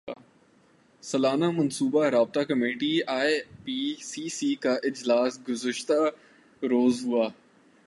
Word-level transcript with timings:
سالانہ 1.03 1.49
منصوبہ 1.51 2.05
رابطہ 2.05 2.39
کمیٹی 2.39 2.91
اے 3.07 3.39
پی 3.65 3.79
سی 4.01 4.27
سی 4.29 4.53
کا 4.55 4.73
اجلاس 4.83 5.39
گزشتہ 5.49 5.99
روز 6.61 7.05
ہوا 7.05 7.27